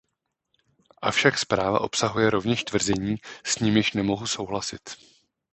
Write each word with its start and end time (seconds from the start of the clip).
Avšak 1.01 1.37
zpráva 1.37 1.81
obsahuje 1.81 2.29
rovněž 2.29 2.63
tvrzení, 2.63 3.15
s 3.45 3.59
nimiž 3.59 3.93
nemohu 3.93 4.27
souhlasit. 4.27 4.81